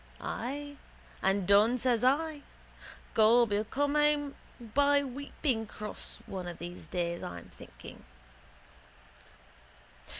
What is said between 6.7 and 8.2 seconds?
days, I'm thinking.